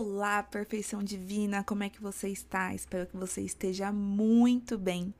Olá, 0.00 0.44
perfeição 0.44 1.02
divina, 1.02 1.64
como 1.64 1.82
é 1.82 1.88
que 1.88 2.00
você 2.00 2.28
está? 2.28 2.72
Espero 2.72 3.04
que 3.04 3.16
você 3.16 3.40
esteja 3.40 3.90
muito 3.90 4.78
bem. 4.78 5.12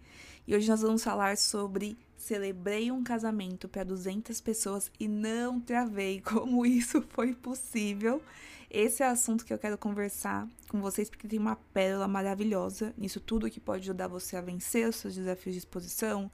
E 0.47 0.55
hoje 0.55 0.69
nós 0.69 0.83
vamos 0.83 1.03
falar 1.03 1.37
sobre 1.37 1.99
celebrei 2.17 2.93
um 2.93 3.03
casamento 3.03 3.69
para 3.69 3.83
200 3.83 4.41
pessoas 4.41 4.89
e 5.01 5.09
não 5.09 5.61
travei. 5.61 6.21
Como 6.23 6.65
isso 6.65 7.03
foi 7.09 7.35
possível? 7.35 8.23
Esse 8.71 9.03
é 9.03 9.09
o 9.09 9.11
assunto 9.11 9.45
que 9.45 9.53
eu 9.53 9.59
quero 9.59 9.77
conversar 9.77 10.47
com 10.69 10.81
vocês 10.81 11.11
porque 11.11 11.27
tem 11.27 11.41
uma 11.41 11.57
pérola 11.57 12.07
maravilhosa 12.07 12.95
nisso 12.97 13.19
tudo 13.19 13.51
que 13.51 13.59
pode 13.59 13.83
ajudar 13.83 14.07
você 14.07 14.37
a 14.37 14.41
vencer 14.41 14.89
os 14.89 14.95
seus 14.95 15.17
desafios 15.17 15.55
de 15.55 15.59
exposição, 15.59 16.31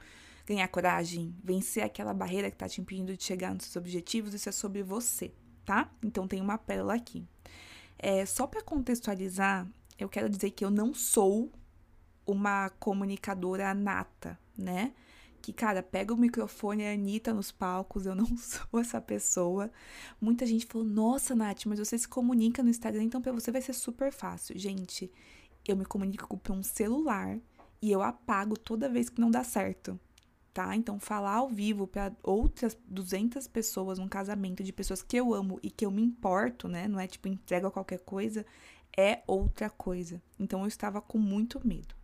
ganhar 0.47 0.69
coragem, 0.69 1.35
vencer 1.43 1.83
aquela 1.83 2.13
barreira 2.13 2.51
que 2.51 2.57
está 2.57 2.69
te 2.69 2.83
impedindo 2.83 3.17
de 3.17 3.25
chegar 3.25 3.55
nos 3.55 3.65
seus 3.65 3.77
objetivos. 3.77 4.35
Isso 4.35 4.51
é 4.51 4.53
sobre 4.53 4.83
você, 4.83 5.33
tá? 5.65 5.91
Então 6.03 6.29
tem 6.29 6.43
uma 6.43 6.59
pérola 6.59 6.93
aqui. 6.93 7.27
É, 7.99 8.27
só 8.27 8.47
para 8.47 8.63
contextualizar, 8.63 9.67
eu 9.99 10.09
quero 10.09 10.29
dizer 10.29 10.51
que 10.51 10.65
eu 10.65 10.71
não 10.71 10.93
sou 10.93 11.51
uma 12.27 12.71
comunicadora 12.71 13.73
nata, 13.75 14.39
né? 14.57 14.93
Que, 15.41 15.53
cara, 15.53 15.83
pega 15.83 16.15
o 16.15 16.17
microfone 16.17 16.83
e 16.83 16.87
a 16.87 16.93
Anitta 16.93 17.35
nos 17.35 17.53
palcos, 17.53 18.07
eu 18.07 18.15
não 18.17 18.37
sou 18.37 18.81
essa 18.81 19.01
pessoa. 19.01 19.71
Muita 20.21 20.47
gente 20.47 20.67
falou, 20.67 20.87
nossa, 20.87 21.35
Nath, 21.35 21.67
mas 21.67 21.79
você 21.79 21.99
se 21.99 22.09
comunica 22.09 22.63
no 22.63 22.71
Instagram, 22.71 23.05
então 23.05 23.21
para 23.21 23.33
você 23.33 23.51
vai 23.51 23.61
ser 23.61 23.75
super 23.75 24.11
fácil. 24.11 24.59
Gente, 24.59 25.13
eu 25.67 25.77
me 25.77 25.85
comunico 25.85 26.27
com 26.27 26.55
um 26.55 26.63
celular 26.63 27.39
e 27.81 27.93
eu 27.93 28.03
apago 28.03 28.59
toda 28.59 28.89
vez 28.89 29.09
que 29.09 29.21
não 29.21 29.31
dá 29.31 29.45
certo 29.45 29.99
tá? 30.55 30.75
Então, 30.77 31.01
falar 31.01 31.35
ao 31.35 31.49
vivo 31.49 31.85
para 31.85 32.13
outras 32.23 32.79
200 32.87 33.49
pessoas 33.49 33.99
num 33.99 34.09
casamento 34.09 34.63
de 34.63 34.73
pessoas 34.73 35.03
que 35.03 35.17
eu 35.17 35.35
amo 35.35 35.59
e 35.63 35.69
que 35.69 35.85
eu 35.85 35.91
me 35.91 36.01
importo, 36.01 36.69
né? 36.69 36.87
Não 36.87 37.01
é 37.01 37.09
tipo 37.09 37.27
entrega 37.27 37.71
qualquer 37.73 37.99
coisa, 37.99 38.47
é 38.97 39.23
outra 39.27 39.69
coisa. 39.69 40.23
Então, 40.39 40.61
eu 40.61 40.69
estava 40.69 41.03
com 41.03 41.19
muito 41.19 41.61
medo. 41.67 41.97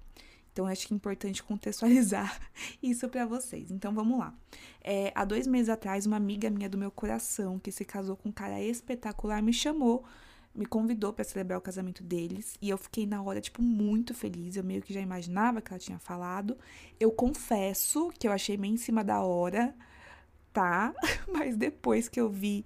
Então, 0.52 0.66
acho 0.66 0.88
que 0.88 0.92
é 0.92 0.96
importante 0.96 1.42
contextualizar 1.44 2.40
isso 2.82 3.08
para 3.08 3.24
vocês. 3.24 3.70
Então, 3.70 3.94
vamos 3.94 4.18
lá. 4.18 4.34
É, 4.82 5.12
há 5.14 5.24
dois 5.24 5.46
meses 5.46 5.68
atrás, 5.68 6.04
uma 6.04 6.16
amiga 6.16 6.50
minha 6.50 6.68
do 6.68 6.76
meu 6.76 6.90
coração, 6.90 7.56
que 7.56 7.70
se 7.70 7.84
casou 7.84 8.16
com 8.16 8.30
um 8.30 8.32
cara 8.32 8.60
espetacular, 8.60 9.40
me 9.40 9.52
chamou 9.52 10.04
me 10.54 10.66
convidou 10.66 11.12
para 11.12 11.24
celebrar 11.24 11.58
o 11.58 11.62
casamento 11.62 12.02
deles 12.02 12.56
e 12.60 12.68
eu 12.68 12.76
fiquei 12.76 13.06
na 13.06 13.22
hora 13.22 13.40
tipo 13.40 13.62
muito 13.62 14.12
feliz. 14.14 14.56
Eu 14.56 14.64
meio 14.64 14.82
que 14.82 14.92
já 14.92 15.00
imaginava 15.00 15.60
que 15.60 15.72
ela 15.72 15.78
tinha 15.78 15.98
falado. 15.98 16.56
Eu 16.98 17.10
confesso 17.12 18.10
que 18.18 18.26
eu 18.26 18.32
achei 18.32 18.56
meio 18.56 18.74
em 18.74 18.76
cima 18.76 19.04
da 19.04 19.20
hora, 19.20 19.74
tá? 20.52 20.92
Mas 21.32 21.56
depois 21.56 22.08
que 22.08 22.20
eu 22.20 22.28
vi 22.28 22.64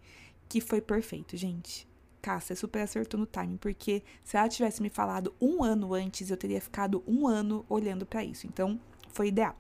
que 0.49 0.61
foi 0.61 0.81
perfeito, 0.81 1.37
gente. 1.37 1.87
Cássia 2.23 2.57
super 2.57 2.81
acertou 2.81 3.21
no 3.21 3.27
timing, 3.27 3.59
porque 3.59 4.03
se 4.23 4.37
ela 4.39 4.49
tivesse 4.49 4.81
me 4.81 4.89
falado 4.89 5.35
um 5.39 5.63
ano 5.63 5.93
antes, 5.93 6.31
eu 6.31 6.39
teria 6.39 6.61
ficado 6.61 7.05
um 7.07 7.27
ano 7.29 7.67
olhando 7.69 8.07
para 8.07 8.25
isso. 8.25 8.47
Então, 8.47 8.81
foi 9.13 9.29
ideal. 9.29 9.55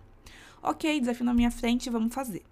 Ok, 0.63 0.99
desafio 0.99 1.27
na 1.27 1.35
minha 1.35 1.51
frente, 1.51 1.91
vamos 1.91 2.15
fazer. 2.15 2.43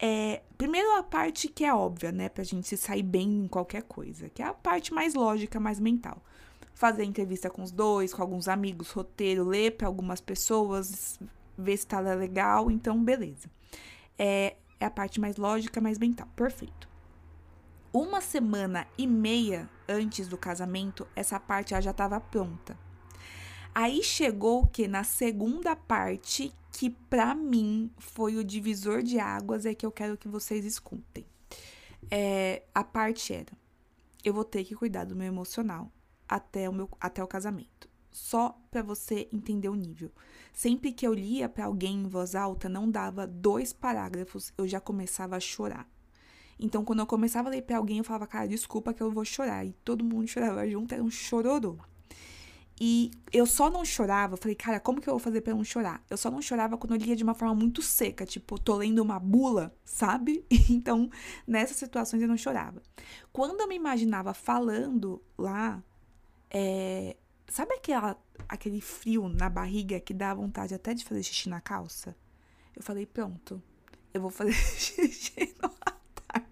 É, 0.00 0.42
primeiro 0.56 0.96
a 0.96 1.02
parte 1.02 1.48
que 1.48 1.64
é 1.64 1.74
óbvia, 1.74 2.12
né, 2.12 2.28
pra 2.28 2.44
gente 2.44 2.68
se 2.68 2.76
sair 2.76 3.02
bem 3.02 3.44
em 3.44 3.48
qualquer 3.48 3.82
coisa, 3.82 4.28
que 4.28 4.40
é 4.40 4.46
a 4.46 4.54
parte 4.54 4.94
mais 4.94 5.14
lógica, 5.14 5.58
mais 5.58 5.80
mental. 5.80 6.22
Fazer 6.72 7.02
entrevista 7.02 7.50
com 7.50 7.62
os 7.62 7.72
dois, 7.72 8.14
com 8.14 8.22
alguns 8.22 8.46
amigos, 8.46 8.92
roteiro, 8.92 9.44
ler 9.44 9.76
para 9.76 9.88
algumas 9.88 10.20
pessoas, 10.20 11.18
ver 11.56 11.76
se 11.76 11.86
tá 11.86 11.98
legal, 11.98 12.70
então 12.70 13.02
beleza. 13.02 13.50
É, 14.16 14.56
é 14.78 14.86
a 14.86 14.90
parte 14.90 15.20
mais 15.20 15.36
lógica, 15.36 15.80
mais 15.80 15.98
mental. 15.98 16.28
Perfeito. 16.36 16.88
Uma 17.92 18.20
semana 18.20 18.86
e 18.96 19.06
meia 19.06 19.68
antes 19.88 20.28
do 20.28 20.38
casamento, 20.38 21.08
essa 21.16 21.40
parte 21.40 21.70
já 21.80 21.90
estava 21.90 22.20
pronta. 22.20 22.78
Aí 23.74 24.02
chegou 24.02 24.66
que 24.66 24.86
na 24.86 25.02
segunda 25.04 25.74
parte, 25.74 26.52
que 26.78 26.90
para 26.90 27.34
mim 27.34 27.90
foi 27.98 28.36
o 28.36 28.44
divisor 28.44 29.02
de 29.02 29.18
águas, 29.18 29.66
é 29.66 29.74
que 29.74 29.84
eu 29.84 29.90
quero 29.90 30.16
que 30.16 30.28
vocês 30.28 30.64
escutem. 30.64 31.26
É, 32.08 32.62
a 32.72 32.84
parte 32.84 33.34
era: 33.34 33.52
eu 34.24 34.32
vou 34.32 34.44
ter 34.44 34.62
que 34.62 34.76
cuidar 34.76 35.04
do 35.04 35.16
meu 35.16 35.26
emocional 35.26 35.90
até 36.28 36.68
o, 36.68 36.72
meu, 36.72 36.88
até 37.00 37.20
o 37.20 37.26
casamento. 37.26 37.88
Só 38.12 38.56
para 38.70 38.80
você 38.80 39.28
entender 39.32 39.68
o 39.68 39.74
nível. 39.74 40.12
Sempre 40.52 40.92
que 40.92 41.04
eu 41.04 41.12
lia 41.12 41.48
para 41.48 41.64
alguém 41.64 41.96
em 41.96 42.08
voz 42.08 42.36
alta, 42.36 42.68
não 42.68 42.88
dava 42.88 43.26
dois 43.26 43.72
parágrafos, 43.72 44.52
eu 44.56 44.68
já 44.68 44.78
começava 44.78 45.34
a 45.34 45.40
chorar. 45.40 45.90
Então, 46.60 46.84
quando 46.84 47.00
eu 47.00 47.06
começava 47.06 47.48
a 47.48 47.50
ler 47.50 47.62
para 47.62 47.78
alguém, 47.78 47.98
eu 47.98 48.04
falava, 48.04 48.28
cara, 48.28 48.46
desculpa 48.46 48.94
que 48.94 49.02
eu 49.02 49.10
vou 49.10 49.24
chorar. 49.24 49.64
E 49.64 49.72
todo 49.84 50.04
mundo 50.04 50.28
chorava 50.28 50.64
junto, 50.68 50.94
era 50.94 51.02
um 51.02 51.10
chororô. 51.10 51.76
E 52.80 53.10
eu 53.32 53.44
só 53.44 53.68
não 53.68 53.84
chorava, 53.84 54.36
falei, 54.36 54.54
cara, 54.54 54.78
como 54.78 55.00
que 55.00 55.08
eu 55.08 55.14
vou 55.14 55.18
fazer 55.18 55.40
para 55.40 55.52
não 55.52 55.64
chorar? 55.64 56.04
Eu 56.08 56.16
só 56.16 56.30
não 56.30 56.40
chorava 56.40 56.78
quando 56.78 56.94
eu 56.94 56.98
lia 56.98 57.16
de 57.16 57.24
uma 57.24 57.34
forma 57.34 57.54
muito 57.54 57.82
seca, 57.82 58.24
tipo, 58.24 58.58
tô 58.58 58.76
lendo 58.76 59.02
uma 59.02 59.18
bula, 59.18 59.74
sabe? 59.84 60.44
Então, 60.70 61.10
nessas 61.46 61.76
situações 61.76 62.22
eu 62.22 62.28
não 62.28 62.36
chorava. 62.36 62.80
Quando 63.32 63.60
eu 63.60 63.66
me 63.66 63.74
imaginava 63.74 64.32
falando 64.32 65.20
lá, 65.36 65.82
é, 66.50 67.16
sabe 67.48 67.74
aquela, 67.74 68.16
aquele 68.48 68.80
frio 68.80 69.28
na 69.28 69.48
barriga 69.48 69.98
que 69.98 70.14
dá 70.14 70.32
vontade 70.32 70.74
até 70.74 70.94
de 70.94 71.04
fazer 71.04 71.22
xixi 71.22 71.48
na 71.48 71.60
calça? 71.60 72.14
Eu 72.76 72.82
falei, 72.82 73.06
pronto, 73.06 73.60
eu 74.14 74.20
vou 74.20 74.30
fazer 74.30 74.52
xixi 74.54 75.54
no 75.60 75.68
altar. 75.80 76.48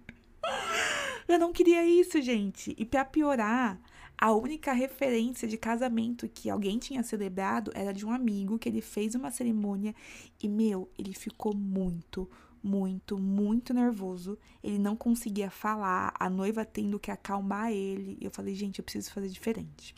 Eu 1.28 1.38
não 1.38 1.52
queria 1.52 1.84
isso, 1.84 2.20
gente. 2.20 2.74
E 2.76 2.84
para 2.84 3.04
piorar, 3.04 3.78
a 4.18 4.32
única 4.32 4.72
referência 4.72 5.46
de 5.46 5.58
casamento 5.58 6.28
que 6.28 6.48
alguém 6.48 6.78
tinha 6.78 7.02
celebrado 7.02 7.70
era 7.74 7.92
de 7.92 8.06
um 8.06 8.10
amigo 8.10 8.58
que 8.58 8.68
ele 8.68 8.80
fez 8.80 9.14
uma 9.14 9.30
cerimônia 9.30 9.94
e, 10.42 10.48
meu, 10.48 10.88
ele 10.98 11.12
ficou 11.12 11.54
muito, 11.54 12.28
muito, 12.62 13.18
muito 13.18 13.74
nervoso. 13.74 14.38
Ele 14.64 14.78
não 14.78 14.96
conseguia 14.96 15.50
falar, 15.50 16.14
a 16.18 16.30
noiva 16.30 16.64
tendo 16.64 16.98
que 16.98 17.10
acalmar 17.10 17.70
ele. 17.72 18.16
Eu 18.20 18.30
falei, 18.30 18.54
gente, 18.54 18.78
eu 18.78 18.84
preciso 18.84 19.12
fazer 19.12 19.28
diferente. 19.28 19.94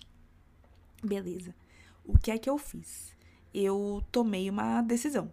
Beleza. 1.03 1.55
O 2.05 2.19
que 2.19 2.33
é 2.33 2.39
que 2.39 2.51
eu 2.51 2.59
fiz? 2.59 3.17
Eu 3.55 4.03
tomei 4.11 4.51
uma 4.51 4.83
decisão. 4.83 5.31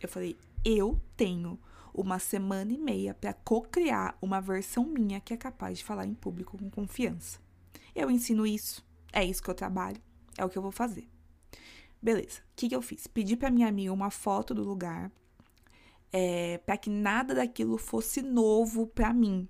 Eu 0.00 0.08
falei, 0.08 0.36
eu 0.64 1.00
tenho 1.16 1.58
uma 1.94 2.18
semana 2.18 2.72
e 2.72 2.78
meia 2.78 3.14
para 3.14 3.32
co-criar 3.32 4.18
uma 4.20 4.40
versão 4.40 4.84
minha 4.84 5.20
que 5.20 5.32
é 5.32 5.36
capaz 5.36 5.78
de 5.78 5.84
falar 5.84 6.04
em 6.04 6.14
público 6.14 6.58
com 6.58 6.68
confiança. 6.68 7.38
Eu 7.94 8.10
ensino 8.10 8.46
isso, 8.46 8.84
é 9.12 9.24
isso 9.24 9.42
que 9.42 9.48
eu 9.48 9.54
trabalho, 9.54 10.00
é 10.36 10.44
o 10.44 10.48
que 10.48 10.58
eu 10.58 10.62
vou 10.62 10.72
fazer. 10.72 11.08
Beleza, 12.02 12.40
o 12.40 12.56
que, 12.56 12.68
que 12.68 12.76
eu 12.76 12.82
fiz? 12.82 13.06
Pedi 13.06 13.36
para 13.36 13.50
minha 13.50 13.68
amiga 13.68 13.92
uma 13.92 14.10
foto 14.10 14.54
do 14.54 14.62
lugar, 14.62 15.10
é, 16.12 16.58
para 16.58 16.76
que 16.76 16.90
nada 16.90 17.34
daquilo 17.34 17.78
fosse 17.78 18.20
novo 18.20 18.86
para 18.86 19.12
mim. 19.12 19.48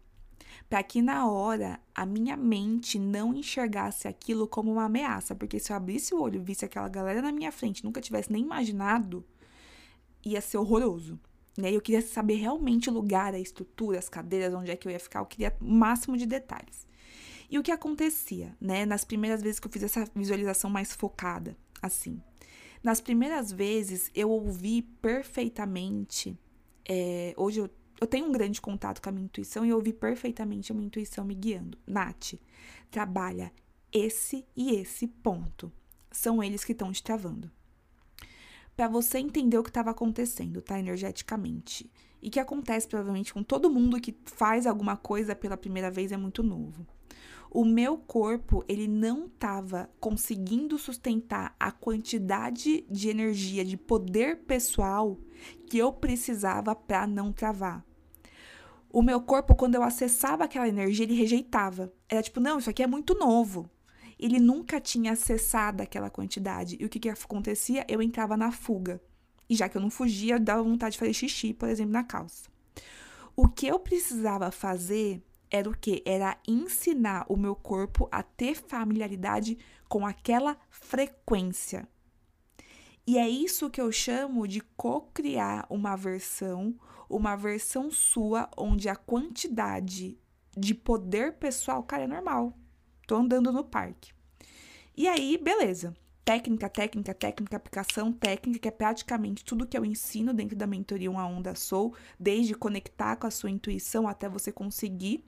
Para 0.68 0.82
que 0.82 1.02
na 1.02 1.28
hora 1.28 1.80
a 1.94 2.06
minha 2.06 2.36
mente 2.36 2.98
não 2.98 3.34
enxergasse 3.34 4.08
aquilo 4.08 4.46
como 4.46 4.72
uma 4.72 4.84
ameaça. 4.84 5.34
Porque 5.34 5.58
se 5.58 5.72
eu 5.72 5.76
abrisse 5.76 6.14
o 6.14 6.20
olho 6.22 6.36
e 6.36 6.44
visse 6.44 6.64
aquela 6.64 6.88
galera 6.88 7.20
na 7.20 7.32
minha 7.32 7.52
frente, 7.52 7.84
nunca 7.84 8.00
tivesse 8.00 8.32
nem 8.32 8.42
imaginado, 8.42 9.24
ia 10.24 10.40
ser 10.40 10.56
horroroso. 10.56 11.18
Né? 11.58 11.70
Eu 11.70 11.80
queria 11.80 12.00
saber 12.00 12.36
realmente 12.36 12.88
o 12.88 12.92
lugar, 12.92 13.34
a 13.34 13.38
estrutura, 13.38 13.98
as 13.98 14.08
cadeiras, 14.08 14.54
onde 14.54 14.70
é 14.70 14.76
que 14.76 14.88
eu 14.88 14.92
ia 14.92 15.00
ficar. 15.00 15.20
Eu 15.20 15.26
queria 15.26 15.54
o 15.60 15.64
máximo 15.64 16.16
de 16.16 16.24
detalhes. 16.24 16.86
E 17.54 17.58
o 17.58 17.62
que 17.62 17.70
acontecia, 17.70 18.52
né, 18.60 18.84
nas 18.84 19.04
primeiras 19.04 19.40
vezes 19.40 19.60
que 19.60 19.68
eu 19.68 19.70
fiz 19.70 19.84
essa 19.84 20.04
visualização 20.12 20.68
mais 20.68 20.92
focada, 20.92 21.56
assim? 21.80 22.20
Nas 22.82 23.00
primeiras 23.00 23.52
vezes 23.52 24.10
eu 24.12 24.28
ouvi 24.28 24.82
perfeitamente. 24.82 26.36
É, 26.84 27.32
hoje 27.36 27.60
eu, 27.60 27.70
eu 28.00 28.08
tenho 28.08 28.26
um 28.26 28.32
grande 28.32 28.60
contato 28.60 29.00
com 29.00 29.08
a 29.08 29.12
minha 29.12 29.26
intuição 29.26 29.64
e 29.64 29.68
eu 29.68 29.76
ouvi 29.76 29.92
perfeitamente 29.92 30.72
a 30.72 30.74
minha 30.74 30.88
intuição 30.88 31.24
me 31.24 31.32
guiando. 31.32 31.78
Nath, 31.86 32.34
trabalha 32.90 33.52
esse 33.92 34.44
e 34.56 34.74
esse 34.74 35.06
ponto. 35.06 35.70
São 36.10 36.42
eles 36.42 36.64
que 36.64 36.72
estão 36.72 36.90
te 36.90 37.04
travando. 37.04 37.48
Para 38.76 38.88
você 38.88 39.18
entender 39.18 39.58
o 39.58 39.62
que 39.62 39.70
estava 39.70 39.92
acontecendo, 39.92 40.60
tá? 40.60 40.76
Energeticamente. 40.76 41.88
E 42.20 42.30
que 42.30 42.40
acontece 42.40 42.88
provavelmente 42.88 43.32
com 43.32 43.44
todo 43.44 43.70
mundo 43.70 44.00
que 44.00 44.12
faz 44.24 44.66
alguma 44.66 44.96
coisa 44.96 45.36
pela 45.36 45.56
primeira 45.56 45.88
vez 45.88 46.10
é 46.10 46.16
muito 46.16 46.42
novo 46.42 46.84
o 47.54 47.64
meu 47.64 47.96
corpo 47.96 48.64
ele 48.68 48.88
não 48.88 49.26
estava 49.26 49.88
conseguindo 50.00 50.76
sustentar 50.76 51.54
a 51.58 51.70
quantidade 51.70 52.84
de 52.90 53.08
energia, 53.08 53.64
de 53.64 53.76
poder 53.76 54.38
pessoal 54.38 55.16
que 55.68 55.78
eu 55.78 55.92
precisava 55.92 56.74
para 56.74 57.06
não 57.06 57.32
travar. 57.32 57.84
O 58.90 59.02
meu 59.02 59.20
corpo, 59.20 59.54
quando 59.54 59.76
eu 59.76 59.84
acessava 59.84 60.44
aquela 60.44 60.68
energia, 60.68 61.04
ele 61.04 61.14
rejeitava. 61.14 61.92
Era 62.08 62.22
tipo, 62.22 62.40
não, 62.40 62.58
isso 62.58 62.68
aqui 62.68 62.82
é 62.82 62.88
muito 62.88 63.14
novo. 63.14 63.70
Ele 64.18 64.40
nunca 64.40 64.80
tinha 64.80 65.12
acessado 65.12 65.80
aquela 65.80 66.10
quantidade. 66.10 66.76
E 66.80 66.84
o 66.84 66.88
que, 66.88 66.98
que 66.98 67.08
acontecia? 67.08 67.84
Eu 67.88 68.02
entrava 68.02 68.36
na 68.36 68.50
fuga. 68.50 69.00
E 69.48 69.54
já 69.54 69.68
que 69.68 69.76
eu 69.76 69.82
não 69.82 69.90
fugia, 69.90 70.34
eu 70.34 70.40
dava 70.40 70.62
vontade 70.62 70.94
de 70.94 70.98
fazer 70.98 71.14
xixi, 71.14 71.54
por 71.54 71.68
exemplo, 71.68 71.92
na 71.92 72.02
calça. 72.02 72.48
O 73.36 73.48
que 73.48 73.66
eu 73.66 73.78
precisava 73.78 74.50
fazer 74.50 75.22
era 75.54 75.70
o 75.70 75.76
quê? 75.76 76.02
Era 76.04 76.36
ensinar 76.48 77.26
o 77.28 77.36
meu 77.36 77.54
corpo 77.54 78.08
a 78.10 78.24
ter 78.24 78.56
familiaridade 78.56 79.56
com 79.88 80.04
aquela 80.04 80.56
frequência. 80.68 81.86
E 83.06 83.16
é 83.16 83.28
isso 83.28 83.70
que 83.70 83.80
eu 83.80 83.92
chamo 83.92 84.48
de 84.48 84.60
co-criar 84.76 85.64
uma 85.70 85.94
versão, 85.94 86.74
uma 87.08 87.36
versão 87.36 87.88
sua 87.88 88.50
onde 88.56 88.88
a 88.88 88.96
quantidade 88.96 90.18
de 90.56 90.74
poder 90.74 91.34
pessoal, 91.34 91.84
cara, 91.84 92.02
é 92.02 92.08
normal. 92.08 92.52
Tô 93.06 93.14
andando 93.14 93.52
no 93.52 93.62
parque. 93.62 94.12
E 94.96 95.06
aí, 95.06 95.38
beleza. 95.38 95.94
Técnica, 96.24 96.68
técnica, 96.68 97.14
técnica, 97.14 97.56
aplicação 97.56 98.12
técnica, 98.12 98.58
que 98.58 98.68
é 98.68 98.72
praticamente 98.72 99.44
tudo 99.44 99.68
que 99.68 99.78
eu 99.78 99.84
ensino 99.84 100.34
dentro 100.34 100.56
da 100.56 100.66
mentoria 100.66 101.10
Uma 101.10 101.24
Onda 101.28 101.54
Sou, 101.54 101.94
desde 102.18 102.56
conectar 102.56 103.14
com 103.14 103.28
a 103.28 103.30
sua 103.30 103.50
intuição 103.50 104.08
até 104.08 104.28
você 104.28 104.50
conseguir 104.50 105.24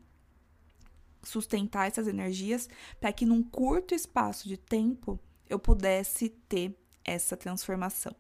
sustentar 1.23 1.87
essas 1.87 2.07
energias, 2.07 2.69
para 3.01 3.13
que 3.13 3.27
num 3.27 3.43
curto 3.43 3.95
espaço 3.95 4.49
de 4.49 4.57
tempo 4.57 5.19
eu 5.49 5.59
pudesse 5.59 6.29
ter 6.49 6.77
essa 7.05 7.37
transformação. 7.37 8.15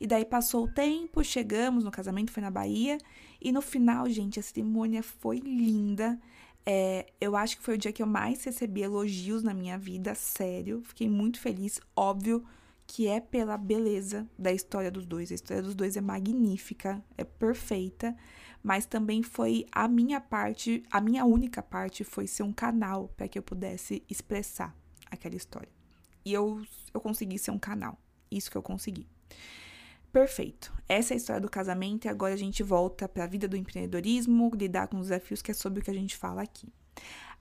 E 0.00 0.06
daí 0.06 0.24
passou 0.24 0.64
o 0.64 0.72
tempo, 0.72 1.22
chegamos 1.22 1.84
no 1.84 1.90
casamento, 1.90 2.32
foi 2.32 2.42
na 2.42 2.50
Bahia, 2.50 2.98
e 3.40 3.52
no 3.52 3.62
final, 3.62 4.08
gente, 4.08 4.40
a 4.40 4.42
cerimônia 4.42 5.02
foi 5.02 5.38
linda. 5.38 6.20
É, 6.66 7.06
eu 7.20 7.36
acho 7.36 7.56
que 7.56 7.62
foi 7.62 7.74
o 7.74 7.78
dia 7.78 7.92
que 7.92 8.02
eu 8.02 8.06
mais 8.06 8.42
recebi 8.44 8.82
elogios 8.82 9.42
na 9.42 9.54
minha 9.54 9.78
vida, 9.78 10.14
sério. 10.14 10.82
Fiquei 10.84 11.08
muito 11.08 11.38
feliz, 11.38 11.80
óbvio 11.94 12.44
que 12.86 13.06
é 13.06 13.20
pela 13.20 13.56
beleza 13.56 14.28
da 14.38 14.52
história 14.52 14.90
dos 14.90 15.06
dois. 15.06 15.30
A 15.30 15.34
história 15.34 15.62
dos 15.62 15.74
dois 15.74 15.96
é 15.96 16.00
magnífica, 16.00 17.02
é 17.16 17.24
perfeita, 17.24 18.16
mas 18.64 18.86
também 18.86 19.22
foi 19.22 19.66
a 19.70 19.86
minha 19.86 20.22
parte, 20.22 20.82
a 20.90 20.98
minha 20.98 21.22
única 21.26 21.62
parte 21.62 22.02
foi 22.02 22.26
ser 22.26 22.44
um 22.44 22.52
canal 22.52 23.08
para 23.14 23.28
que 23.28 23.38
eu 23.38 23.42
pudesse 23.42 24.02
expressar 24.08 24.74
aquela 25.10 25.36
história. 25.36 25.68
E 26.24 26.32
eu, 26.32 26.64
eu 26.94 26.98
consegui 26.98 27.38
ser 27.38 27.50
um 27.50 27.58
canal. 27.58 27.98
Isso 28.30 28.50
que 28.50 28.56
eu 28.56 28.62
consegui. 28.62 29.06
Perfeito. 30.10 30.72
Essa 30.88 31.12
é 31.12 31.14
a 31.14 31.18
história 31.18 31.42
do 31.42 31.50
casamento 31.50 32.06
e 32.06 32.08
agora 32.08 32.32
a 32.32 32.38
gente 32.38 32.62
volta 32.62 33.06
para 33.06 33.24
a 33.24 33.26
vida 33.26 33.46
do 33.46 33.56
empreendedorismo, 33.56 34.50
lidar 34.54 34.88
com 34.88 34.96
os 34.96 35.08
desafios, 35.08 35.42
que 35.42 35.50
é 35.50 35.54
sobre 35.54 35.80
o 35.80 35.84
que 35.84 35.90
a 35.90 35.94
gente 35.94 36.16
fala 36.16 36.40
aqui. 36.40 36.72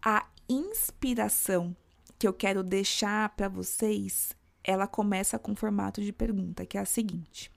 A 0.03 0.27
inspiração 0.49 1.73
que 2.19 2.27
eu 2.27 2.33
quero 2.33 2.61
deixar 2.63 3.29
para 3.29 3.47
vocês, 3.47 4.35
ela 4.61 4.87
começa 4.87 5.39
com 5.39 5.55
formato 5.55 6.01
de 6.01 6.11
pergunta, 6.11 6.65
que 6.65 6.77
é 6.77 6.81
a 6.81 6.85
seguinte: 6.85 7.49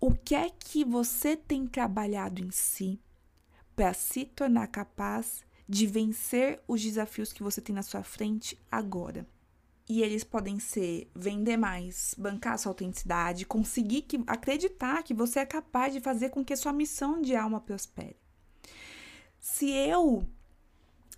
O 0.00 0.14
que 0.14 0.34
é 0.34 0.48
que 0.48 0.84
você 0.84 1.36
tem 1.36 1.66
trabalhado 1.66 2.40
em 2.40 2.52
si 2.52 3.00
para 3.74 3.92
se 3.92 4.24
tornar 4.24 4.68
capaz 4.68 5.44
de 5.68 5.86
vencer 5.86 6.62
os 6.68 6.80
desafios 6.80 7.32
que 7.32 7.42
você 7.42 7.60
tem 7.60 7.74
na 7.74 7.82
sua 7.82 8.04
frente 8.04 8.56
agora? 8.70 9.26
E 9.88 10.02
eles 10.02 10.22
podem 10.22 10.60
ser 10.60 11.10
vender 11.14 11.56
mais, 11.56 12.14
bancar 12.16 12.58
sua 12.58 12.70
autenticidade, 12.70 13.46
conseguir 13.46 14.02
que, 14.02 14.22
acreditar 14.26 15.02
que 15.02 15.14
você 15.14 15.40
é 15.40 15.46
capaz 15.46 15.92
de 15.92 16.00
fazer 16.00 16.28
com 16.28 16.44
que 16.44 16.54
sua 16.54 16.72
missão 16.72 17.20
de 17.20 17.34
alma 17.34 17.60
prospere. 17.60 18.16
Se 19.40 19.70
eu 19.70 20.28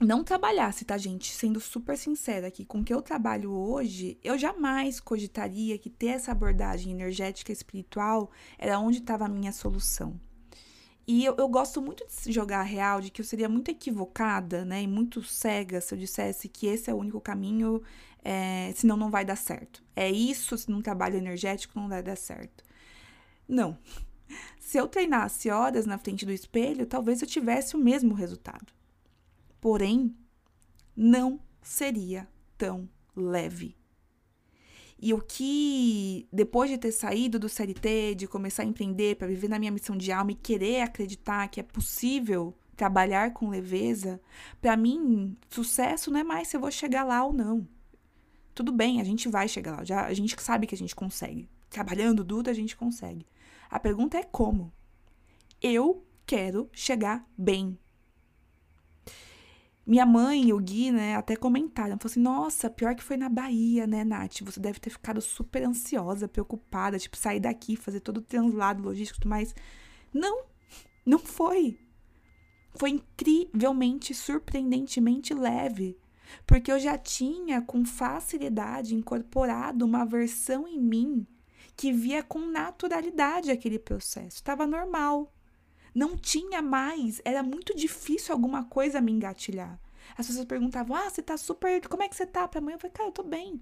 não 0.01 0.25
trabalhasse, 0.25 0.85
tá, 0.85 0.97
gente? 0.97 1.33
Sendo 1.33 1.61
super 1.61 1.97
sincera 1.97 2.47
aqui, 2.47 2.65
com 2.65 2.81
o 2.81 2.85
que 2.85 2.93
eu 2.93 3.03
trabalho 3.03 3.53
hoje, 3.53 4.19
eu 4.25 4.39
jamais 4.39 4.99
cogitaria 4.99 5.77
que 5.77 5.91
ter 5.91 6.09
essa 6.09 6.33
abordagem 6.33 6.93
energética 6.93 7.53
espiritual 7.53 8.31
era 8.59 8.79
onde 8.79 8.99
estava 8.99 9.27
a 9.27 9.29
minha 9.29 9.53
solução. 9.53 10.19
E 11.07 11.25
eu, 11.25 11.35
eu, 11.37 11.49
gosto 11.49 11.83
muito 11.83 12.05
de 12.25 12.33
jogar 12.33 12.61
a 12.61 12.63
real 12.63 13.01
de 13.01 13.11
que 13.11 13.21
eu 13.21 13.25
seria 13.25 13.49
muito 13.49 13.71
equivocada, 13.71 14.65
né? 14.65 14.83
E 14.83 14.87
muito 14.87 15.23
cega 15.23 15.81
se 15.81 15.93
eu 15.93 15.99
dissesse 15.99 16.49
que 16.49 16.67
esse 16.67 16.91
é 16.91 16.95
o 16.95 16.99
único 16.99 17.21
caminho 17.21 17.83
é, 18.25 18.73
senão 18.75 18.97
não 18.97 19.11
vai 19.11 19.25
dar 19.25 19.37
certo. 19.37 19.83
É 19.95 20.11
isso, 20.11 20.57
se 20.57 20.71
num 20.71 20.81
trabalho 20.81 21.17
energético 21.17 21.79
não 21.79 21.89
vai 21.89 22.03
dar 22.03 22.17
certo. 22.17 22.65
Não. 23.47 23.77
Se 24.61 24.79
eu 24.79 24.87
treinasse 24.87 25.51
horas 25.51 25.85
na 25.85 25.99
frente 25.99 26.25
do 26.25 26.31
espelho, 26.31 26.87
talvez 26.87 27.21
eu 27.21 27.27
tivesse 27.27 27.75
o 27.75 27.79
mesmo 27.79 28.15
resultado. 28.15 28.73
Porém, 29.61 30.15
não 30.97 31.41
seria 31.63 32.29
tão 32.57 32.89
leve. 33.15 33.77
E 35.03 35.15
o 35.15 35.21
que, 35.21 36.29
depois 36.31 36.71
de 36.71 36.77
ter 36.77 36.93
saído 36.93 37.39
do 37.39 37.49
CLT, 37.49 38.15
de 38.17 38.27
começar 38.27 38.63
a 38.63 38.67
empreender 38.67 39.17
para 39.17 39.27
viver 39.27 39.49
na 39.49 39.59
minha 39.59 39.71
missão 39.71 39.97
de 39.97 40.13
alma 40.13 40.33
e 40.33 40.35
querer 40.35 40.83
acreditar 40.83 41.49
que 41.49 41.59
é 41.59 41.63
possível 41.63 42.55
trabalhar 42.77 43.33
com 43.33 43.49
leveza, 43.49 44.21
para 44.61 44.77
mim, 44.77 45.37
sucesso 45.49 46.11
não 46.11 46.21
é 46.21 46.25
mais 46.25 46.49
se 46.49 46.57
eu 46.57 46.61
vou 46.61 46.71
chegar 46.71 47.05
lá 47.05 47.25
ou 47.25 47.33
não. 47.33 47.67
Tudo 48.55 48.73
bem, 48.73 49.01
a 49.01 49.05
gente 49.05 49.29
vai 49.29 49.49
chegar 49.49 49.77
lá. 49.77 49.85
Já, 49.85 50.05
a 50.05 50.13
gente 50.13 50.35
sabe 50.43 50.67
que 50.67 50.75
a 50.75 50.79
gente 50.79 50.95
consegue. 50.95 51.49
Trabalhando 51.71 52.23
duro, 52.23 52.51
a 52.51 52.55
gente 52.55 52.77
consegue. 52.77 53.27
A 53.71 53.81
pergunta 53.81 54.19
é 54.19 54.23
como. 54.23 54.71
Eu 55.63 56.05
quero 56.27 56.69
chegar 56.73 57.27
bem. 57.39 57.79
Minha 59.91 60.07
mãe 60.07 60.45
e 60.49 60.53
o 60.53 60.59
Gui, 60.59 60.93
né, 60.93 61.17
até 61.17 61.35
comentaram. 61.35 61.99
Falaram 61.99 62.07
assim, 62.07 62.21
nossa, 62.21 62.71
pior 62.71 62.95
que 62.95 63.03
foi 63.03 63.17
na 63.17 63.29
Bahia, 63.29 63.89
né, 63.89 64.05
Nath? 64.05 64.41
Você 64.43 64.61
deve 64.61 64.79
ter 64.79 64.91
ficado 64.91 65.21
super 65.21 65.65
ansiosa, 65.65 66.29
preocupada, 66.29 66.97
tipo, 66.97 67.17
sair 67.17 67.41
daqui, 67.41 67.75
fazer 67.75 67.99
todo 67.99 68.19
o 68.19 68.23
translado 68.23 68.85
logístico 68.85 69.19
e 69.19 69.21
tudo 69.23 69.31
mais. 69.31 69.53
Não, 70.15 70.45
não 71.05 71.19
foi. 71.19 71.77
Foi 72.77 72.91
incrivelmente, 72.91 74.15
surpreendentemente 74.15 75.35
leve 75.35 75.99
porque 76.47 76.71
eu 76.71 76.79
já 76.79 76.97
tinha 76.97 77.61
com 77.61 77.85
facilidade 77.85 78.95
incorporado 78.95 79.85
uma 79.85 80.05
versão 80.05 80.67
em 80.67 80.81
mim 80.81 81.27
que 81.77 81.93
via 81.93 82.23
com 82.23 82.39
naturalidade 82.39 83.51
aquele 83.51 83.79
processo, 83.79 84.37
estava 84.37 84.67
normal. 84.67 85.33
Não 85.95 86.17
tinha 86.17 86.63
mais, 86.63 87.21
era 87.25 87.43
muito 87.43 87.75
difícil 87.77 88.35
alguma 88.35 88.65
coisa 88.65 89.01
me 89.01 89.13
engatilhar. 89.13 89.81
As 90.17 90.27
pessoas 90.27 90.47
perguntavam: 90.47 90.97
"Ah, 90.97 91.09
você 91.11 91.23
tá 91.23 91.37
super, 91.37 91.87
como 91.89 92.03
é 92.03 92.09
que 92.09 92.17
você 92.17 92.27
tá?" 92.27 92.47
Para 92.49 92.61
mãe 92.61 92.75
eu 92.75 92.81
falei: 92.81 92.93
"Cara, 92.93 93.09
eu 93.09 93.13
tô 93.13 93.23
bem". 93.23 93.61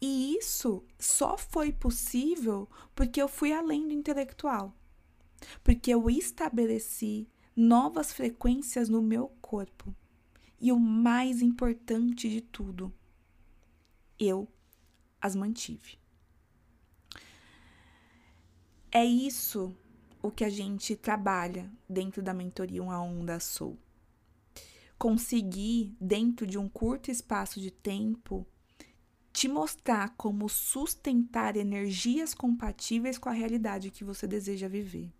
E 0.00 0.36
isso 0.36 0.84
só 0.98 1.36
foi 1.38 1.72
possível 1.72 2.68
porque 2.94 3.20
eu 3.20 3.28
fui 3.28 3.52
além 3.52 3.88
do 3.88 3.94
intelectual. 3.94 4.74
Porque 5.64 5.90
eu 5.90 6.10
estabeleci 6.10 7.28
novas 7.54 8.12
frequências 8.12 8.88
no 8.88 9.00
meu 9.00 9.28
corpo. 9.40 9.94
E 10.60 10.72
o 10.72 10.78
mais 10.78 11.42
importante 11.42 12.28
de 12.28 12.40
tudo, 12.40 12.92
eu 14.18 14.48
as 15.20 15.34
mantive. 15.34 15.98
É 18.90 19.04
isso 19.04 19.76
o 20.26 20.30
que 20.32 20.44
a 20.44 20.50
gente 20.50 20.96
trabalha 20.96 21.70
dentro 21.88 22.22
da 22.22 22.34
mentoria 22.34 22.82
Um 22.82 22.90
a 22.90 23.00
Um 23.02 23.24
da 23.24 23.38
Soul. 23.38 23.78
Conseguir, 24.98 25.96
dentro 26.00 26.46
de 26.46 26.58
um 26.58 26.68
curto 26.68 27.10
espaço 27.10 27.60
de 27.60 27.70
tempo, 27.70 28.46
te 29.32 29.48
mostrar 29.48 30.14
como 30.16 30.48
sustentar 30.48 31.56
energias 31.56 32.34
compatíveis 32.34 33.18
com 33.18 33.28
a 33.28 33.32
realidade 33.32 33.90
que 33.90 34.02
você 34.02 34.26
deseja 34.26 34.66
viver. 34.66 35.12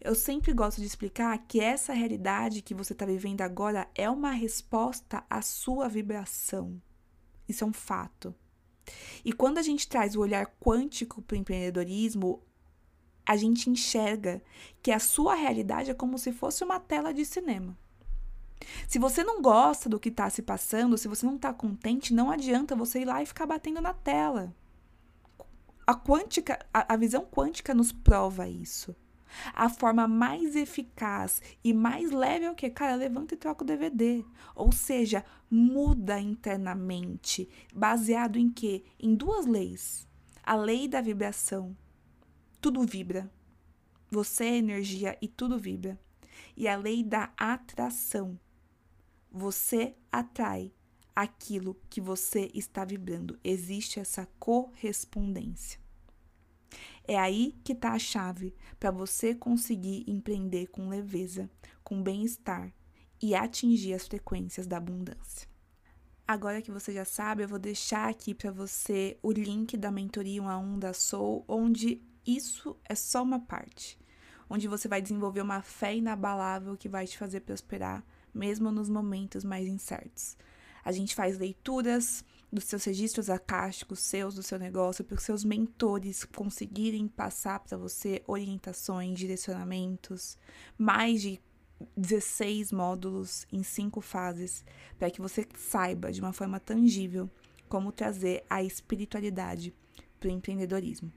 Eu 0.00 0.14
sempre 0.14 0.52
gosto 0.52 0.80
de 0.80 0.86
explicar 0.86 1.38
que 1.46 1.60
essa 1.60 1.92
realidade 1.92 2.62
que 2.62 2.74
você 2.74 2.92
está 2.92 3.06
vivendo 3.06 3.42
agora 3.42 3.88
é 3.94 4.10
uma 4.10 4.32
resposta 4.32 5.24
à 5.28 5.40
sua 5.42 5.88
vibração. 5.88 6.82
Isso 7.48 7.64
é 7.64 7.66
um 7.66 7.72
fato. 7.72 8.34
E 9.24 9.32
quando 9.32 9.58
a 9.58 9.62
gente 9.62 9.88
traz 9.88 10.16
o 10.16 10.20
olhar 10.20 10.46
quântico 10.58 11.22
para 11.22 11.34
o 11.34 11.38
empreendedorismo, 11.38 12.42
a 13.30 13.36
gente 13.36 13.70
enxerga 13.70 14.42
que 14.82 14.90
a 14.90 14.98
sua 14.98 15.36
realidade 15.36 15.88
é 15.88 15.94
como 15.94 16.18
se 16.18 16.32
fosse 16.32 16.64
uma 16.64 16.80
tela 16.80 17.14
de 17.14 17.24
cinema. 17.24 17.78
Se 18.88 18.98
você 18.98 19.22
não 19.22 19.40
gosta 19.40 19.88
do 19.88 20.00
que 20.00 20.08
está 20.08 20.28
se 20.28 20.42
passando, 20.42 20.98
se 20.98 21.06
você 21.06 21.24
não 21.24 21.36
está 21.36 21.52
contente, 21.52 22.12
não 22.12 22.28
adianta 22.28 22.74
você 22.74 23.02
ir 23.02 23.04
lá 23.04 23.22
e 23.22 23.26
ficar 23.26 23.46
batendo 23.46 23.80
na 23.80 23.94
tela. 23.94 24.52
A 25.86 25.94
quântica, 25.94 26.58
a, 26.74 26.92
a 26.92 26.96
visão 26.96 27.24
quântica 27.24 27.72
nos 27.72 27.92
prova 27.92 28.48
isso. 28.48 28.96
A 29.54 29.68
forma 29.68 30.08
mais 30.08 30.56
eficaz 30.56 31.40
e 31.62 31.72
mais 31.72 32.10
leve 32.10 32.46
é 32.46 32.50
o 32.50 32.54
que? 32.56 32.68
Cara, 32.68 32.96
levanta 32.96 33.34
e 33.34 33.38
troca 33.38 33.62
o 33.62 33.66
DVD. 33.66 34.24
Ou 34.56 34.72
seja, 34.72 35.24
muda 35.48 36.18
internamente. 36.18 37.48
Baseado 37.72 38.40
em 38.40 38.50
quê? 38.50 38.82
Em 38.98 39.14
duas 39.14 39.46
leis. 39.46 40.04
A 40.42 40.56
lei 40.56 40.88
da 40.88 41.00
vibração. 41.00 41.76
Tudo 42.60 42.82
vibra. 42.82 43.30
Você 44.10 44.44
é 44.44 44.56
energia 44.58 45.16
e 45.22 45.26
tudo 45.26 45.58
vibra. 45.58 45.98
E 46.54 46.68
a 46.68 46.76
lei 46.76 47.02
da 47.02 47.32
atração. 47.36 48.38
Você 49.32 49.94
atrai 50.12 50.70
aquilo 51.16 51.74
que 51.88 52.02
você 52.02 52.50
está 52.52 52.84
vibrando. 52.84 53.38
Existe 53.42 53.98
essa 53.98 54.28
correspondência. 54.38 55.80
É 57.04 57.18
aí 57.18 57.56
que 57.64 57.72
está 57.72 57.92
a 57.92 57.98
chave 57.98 58.54
para 58.78 58.90
você 58.90 59.34
conseguir 59.34 60.04
empreender 60.06 60.66
com 60.66 60.88
leveza, 60.88 61.50
com 61.82 62.02
bem-estar 62.02 62.72
e 63.22 63.34
atingir 63.34 63.94
as 63.94 64.06
frequências 64.06 64.66
da 64.66 64.76
abundância. 64.76 65.48
Agora 66.28 66.60
que 66.60 66.70
você 66.70 66.92
já 66.92 67.04
sabe, 67.06 67.42
eu 67.42 67.48
vou 67.48 67.58
deixar 67.58 68.08
aqui 68.08 68.34
para 68.34 68.52
você 68.52 69.18
o 69.22 69.32
link 69.32 69.76
da 69.78 69.90
mentoria 69.90 70.42
1 70.42 70.48
a 70.48 70.58
1 70.58 70.78
da 70.78 70.92
Soul, 70.92 71.44
onde 71.48 72.00
isso 72.26 72.76
é 72.84 72.94
só 72.94 73.22
uma 73.22 73.40
parte, 73.40 73.98
onde 74.48 74.68
você 74.68 74.88
vai 74.88 75.00
desenvolver 75.00 75.40
uma 75.40 75.62
fé 75.62 75.96
inabalável 75.96 76.76
que 76.76 76.88
vai 76.88 77.06
te 77.06 77.16
fazer 77.16 77.40
prosperar, 77.40 78.04
mesmo 78.34 78.70
nos 78.70 78.88
momentos 78.88 79.44
mais 79.44 79.66
incertos. 79.66 80.36
A 80.84 80.92
gente 80.92 81.14
faz 81.14 81.38
leituras 81.38 82.24
dos 82.52 82.64
seus 82.64 82.84
registros 82.84 83.30
acásticos, 83.30 84.00
seus, 84.00 84.34
do 84.34 84.42
seu 84.42 84.58
negócio, 84.58 85.04
para 85.04 85.16
os 85.16 85.22
seus 85.22 85.44
mentores 85.44 86.24
conseguirem 86.24 87.06
passar 87.06 87.60
para 87.60 87.76
você 87.76 88.22
orientações, 88.26 89.18
direcionamentos, 89.18 90.36
mais 90.76 91.22
de 91.22 91.40
16 91.96 92.72
módulos 92.72 93.46
em 93.52 93.62
cinco 93.62 94.00
fases, 94.00 94.64
para 94.98 95.10
que 95.10 95.20
você 95.20 95.46
saiba 95.56 96.12
de 96.12 96.20
uma 96.20 96.32
forma 96.32 96.58
tangível 96.58 97.30
como 97.68 97.92
trazer 97.92 98.44
a 98.50 98.62
espiritualidade 98.62 99.72
para 100.18 100.28
o 100.28 100.32
empreendedorismo. 100.32 101.10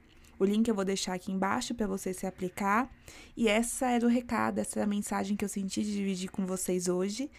O 0.44 0.46
link 0.46 0.68
eu 0.68 0.74
vou 0.74 0.84
deixar 0.84 1.14
aqui 1.14 1.32
embaixo 1.32 1.74
para 1.74 1.86
você 1.86 2.12
se 2.12 2.26
aplicar. 2.26 2.94
E 3.34 3.48
essa 3.48 3.88
era 3.88 4.04
o 4.04 4.10
recado, 4.10 4.58
essa 4.58 4.78
era 4.78 4.84
a 4.84 4.86
mensagem 4.86 5.38
que 5.38 5.42
eu 5.42 5.48
senti 5.48 5.82
de 5.82 5.90
dividir 5.90 6.30
com 6.30 6.44
vocês 6.44 6.86
hoje. 6.86 7.30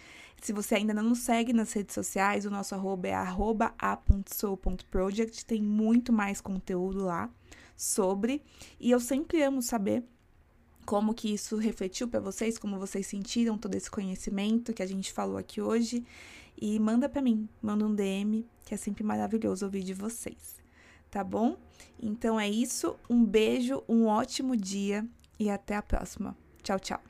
Se 0.42 0.52
você 0.52 0.74
ainda 0.74 0.92
não 0.92 1.04
nos 1.04 1.20
segue 1.20 1.52
nas 1.52 1.72
redes 1.72 1.94
sociais, 1.94 2.44
o 2.44 2.50
nosso 2.50 2.74
arroba 2.74 3.06
é 3.06 3.14
arroba. 3.14 3.72
Tem 5.46 5.62
muito 5.62 6.12
mais 6.12 6.40
conteúdo 6.40 7.04
lá 7.04 7.30
sobre. 7.76 8.42
E 8.80 8.90
eu 8.90 8.98
sempre 8.98 9.40
amo 9.40 9.62
saber 9.62 10.02
como 10.84 11.14
que 11.14 11.32
isso 11.32 11.56
refletiu 11.58 12.08
para 12.08 12.18
vocês, 12.18 12.58
como 12.58 12.76
vocês 12.76 13.06
sentiram 13.06 13.56
todo 13.56 13.76
esse 13.76 13.88
conhecimento 13.88 14.74
que 14.74 14.82
a 14.82 14.86
gente 14.86 15.12
falou 15.12 15.36
aqui 15.36 15.60
hoje. 15.60 16.04
E 16.60 16.76
manda 16.80 17.08
para 17.08 17.22
mim, 17.22 17.48
manda 17.62 17.86
um 17.86 17.94
DM, 17.94 18.44
que 18.64 18.74
é 18.74 18.76
sempre 18.76 19.04
maravilhoso 19.04 19.64
ouvir 19.64 19.84
de 19.84 19.94
vocês. 19.94 20.65
Tá 21.10 21.24
bom? 21.24 21.56
Então 22.00 22.38
é 22.38 22.48
isso, 22.48 22.96
um 23.08 23.24
beijo, 23.24 23.82
um 23.88 24.06
ótimo 24.06 24.56
dia 24.56 25.06
e 25.38 25.48
até 25.50 25.76
a 25.76 25.82
próxima. 25.82 26.36
Tchau, 26.62 26.78
tchau. 26.78 27.00